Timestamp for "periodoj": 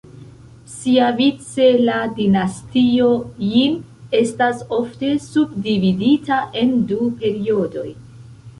7.23-7.89